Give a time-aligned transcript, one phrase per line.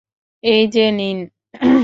[0.43, 1.17] এই যে নিন।